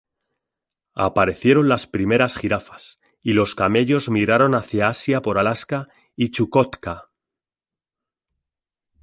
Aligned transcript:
Aparecieron 0.95 1.69
las 1.69 1.85
primeras 1.85 2.35
jirafas, 2.35 2.99
y 3.21 3.33
los 3.33 3.53
camellos 3.53 4.09
migraron 4.09 4.55
hacia 4.55 4.87
Asia 4.89 5.21
por 5.21 5.37
Alaska 5.37 5.89
y 6.15 6.31
Chukotka. 6.31 7.11